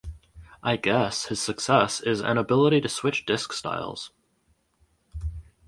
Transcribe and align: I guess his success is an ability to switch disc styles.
I 0.63 0.77
guess 0.77 1.25
his 1.25 1.39
success 1.39 1.99
is 2.01 2.21
an 2.21 2.39
ability 2.39 2.81
to 2.81 2.89
switch 2.89 3.23
disc 3.27 3.53
styles. 3.53 4.09